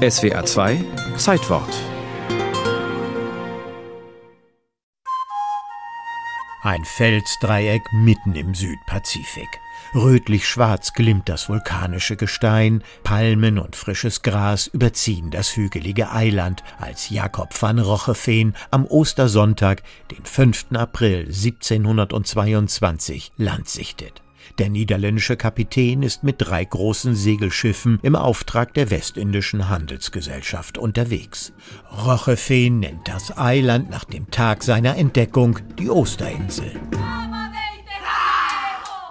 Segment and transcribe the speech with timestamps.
[0.00, 0.82] SWA 2
[1.18, 1.68] Zeitwort
[6.62, 9.60] Ein Felsdreieck mitten im Südpazifik.
[9.94, 17.50] Rötlich-schwarz glimmt das vulkanische Gestein, Palmen und frisches Gras überziehen das hügelige Eiland, als Jakob
[17.60, 20.68] van Rochefeen am Ostersonntag, den 5.
[20.72, 24.22] April 1722, Land sichtet.
[24.58, 31.52] Der niederländische Kapitän ist mit drei großen Segelschiffen im Auftrag der Westindischen Handelsgesellschaft unterwegs.
[32.06, 36.72] Rochefeen nennt das Eiland nach dem Tag seiner Entdeckung die Osterinsel.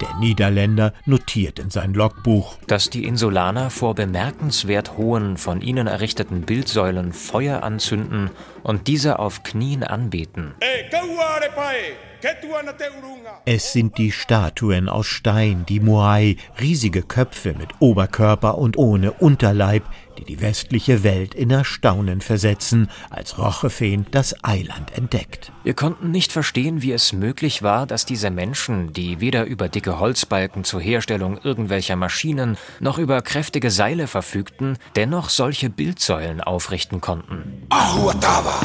[0.00, 6.42] Der Niederländer notiert in sein Logbuch, dass die Insulaner vor bemerkenswert hohen, von ihnen errichteten
[6.42, 8.30] Bildsäulen Feuer anzünden
[8.62, 10.54] und diese auf Knien anbeten.
[13.44, 19.84] Es sind die Statuen aus Stein, die Moai, riesige Köpfe mit Oberkörper und ohne Unterleib,
[20.18, 25.52] die die westliche Welt in Erstaunen versetzen, als Rochefeen das Eiland entdeckt.
[25.64, 29.98] Wir konnten nicht verstehen, wie es möglich war, dass diese Menschen, die weder über dicke
[29.98, 37.66] Holzbalken zur Herstellung irgendwelcher Maschinen noch über kräftige Seile verfügten, dennoch solche Bildsäulen aufrichten konnten.
[37.70, 38.60] Ahuatava.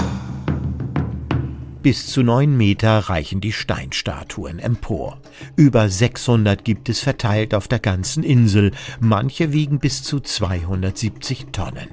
[1.86, 5.20] Bis zu neun Meter reichen die Steinstatuen empor.
[5.56, 8.72] Über 600 gibt es verteilt auf der ganzen Insel.
[9.00, 11.90] Manche wiegen bis zu 270 Tonnen.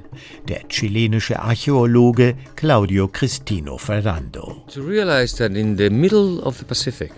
[0.48, 4.64] Der chilenische Archäologe Claudio Cristino Ferrando.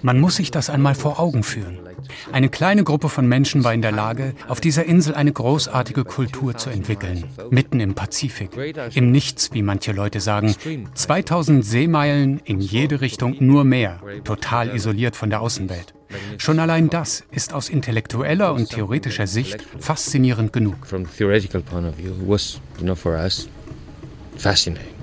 [0.02, 1.78] Man muss sich das einmal vor Augen führen.
[2.32, 6.56] Eine kleine Gruppe von Menschen war in der Lage, auf dieser Insel eine großartige Kultur
[6.56, 7.24] zu entwickeln.
[7.50, 8.50] Mitten im Pazifik.
[8.94, 10.54] Im Nichts, wie manche Leute sagen.
[10.94, 14.00] 2000 Seemeilen in jede Richtung nur Meer.
[14.24, 15.94] Total isoliert von der Außenwelt.
[16.38, 20.86] Schon allein das ist aus intellektueller und theoretischer Sicht faszinierend genug.
[24.36, 24.93] Fascinating.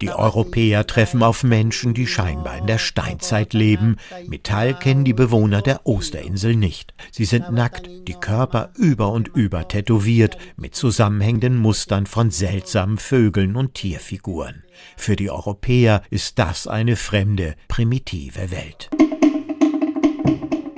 [0.00, 3.96] Die Europäer treffen auf Menschen, die scheinbar in der Steinzeit leben.
[4.26, 6.94] Metall kennen die Bewohner der Osterinsel nicht.
[7.12, 13.54] Sie sind nackt, die Körper über und über tätowiert, mit zusammenhängenden Mustern von seltsamen Vögeln
[13.54, 14.64] und Tierfiguren.
[14.96, 18.90] Für die Europäer ist das eine fremde, primitive Welt.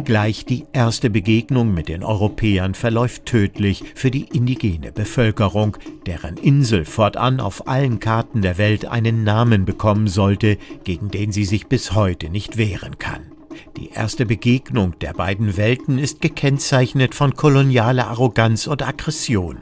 [0.08, 5.76] Gleich die erste Begegnung mit den Europäern verläuft tödlich für die indigene Bevölkerung,
[6.06, 11.44] deren Insel fortan auf allen Karten der Welt einen Namen bekommen sollte, gegen den sie
[11.44, 13.38] sich bis heute nicht wehren kann.
[13.76, 19.56] Die erste Begegnung der beiden Welten ist gekennzeichnet von kolonialer Arroganz und Aggression.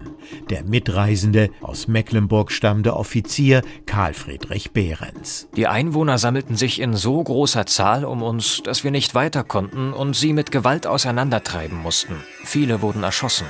[0.50, 5.48] Der Mitreisende, aus Mecklenburg stammende Offizier Karl Friedrich Behrens.
[5.56, 9.92] Die Einwohner sammelten sich in so großer Zahl um uns, dass wir nicht weiter konnten
[9.92, 12.14] und sie mit Gewalt auseinandertreiben mussten.
[12.44, 13.46] Viele wurden erschossen.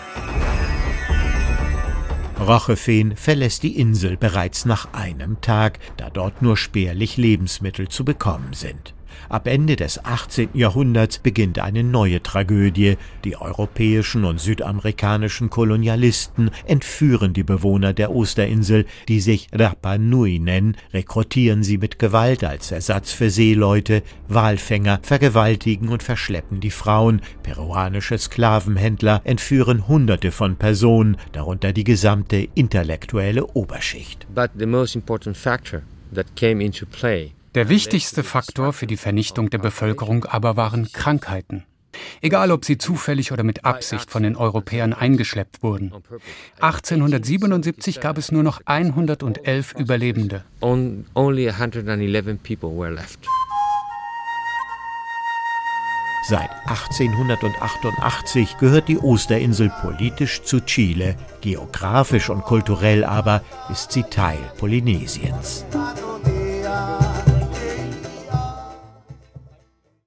[2.38, 8.52] Rochefeen verlässt die Insel bereits nach einem Tag, da dort nur spärlich Lebensmittel zu bekommen
[8.52, 8.94] sind.
[9.28, 10.50] Ab Ende des 18.
[10.54, 12.96] Jahrhunderts beginnt eine neue Tragödie.
[13.24, 20.76] Die europäischen und südamerikanischen Kolonialisten entführen die Bewohner der Osterinsel, die sich Rapa Nui nennen,
[20.92, 28.18] rekrutieren sie mit Gewalt als Ersatz für Seeleute, Walfänger vergewaltigen und verschleppen die Frauen, peruanische
[28.18, 34.26] Sklavenhändler entführen Hunderte von Personen, darunter die gesamte intellektuelle Oberschicht.
[34.34, 39.48] But the most important factor that came into play der wichtigste Faktor für die Vernichtung
[39.48, 41.64] der Bevölkerung aber waren Krankheiten.
[42.20, 45.90] Egal ob sie zufällig oder mit Absicht von den Europäern eingeschleppt wurden.
[46.60, 50.44] 1877 gab es nur noch 111 Überlebende.
[56.28, 64.40] Seit 1888 gehört die Osterinsel politisch zu Chile, geografisch und kulturell aber ist sie Teil
[64.58, 65.64] Polynesiens.